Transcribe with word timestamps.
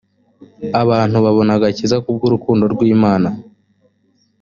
abantu 0.81 1.17
babona 1.25 1.51
agakiza 1.57 1.95
ku 2.03 2.09
bw’urukundo 2.15 2.63
rw’imana 2.73 3.29